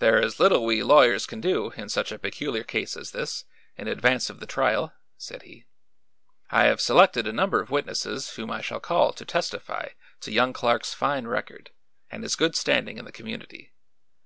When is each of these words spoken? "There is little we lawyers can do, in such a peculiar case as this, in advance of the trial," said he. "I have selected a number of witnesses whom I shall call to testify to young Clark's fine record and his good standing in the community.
"There 0.00 0.20
is 0.20 0.38
little 0.38 0.66
we 0.66 0.82
lawyers 0.82 1.24
can 1.24 1.40
do, 1.40 1.70
in 1.70 1.88
such 1.88 2.12
a 2.12 2.18
peculiar 2.18 2.62
case 2.62 2.94
as 2.94 3.12
this, 3.12 3.46
in 3.74 3.88
advance 3.88 4.28
of 4.28 4.38
the 4.38 4.44
trial," 4.44 4.92
said 5.16 5.44
he. 5.44 5.64
"I 6.50 6.64
have 6.64 6.78
selected 6.78 7.26
a 7.26 7.32
number 7.32 7.58
of 7.62 7.70
witnesses 7.70 8.32
whom 8.34 8.50
I 8.50 8.60
shall 8.60 8.80
call 8.80 9.14
to 9.14 9.24
testify 9.24 9.92
to 10.20 10.30
young 10.30 10.52
Clark's 10.52 10.92
fine 10.92 11.26
record 11.26 11.70
and 12.10 12.22
his 12.22 12.36
good 12.36 12.54
standing 12.54 12.98
in 12.98 13.06
the 13.06 13.12
community. 13.12 13.72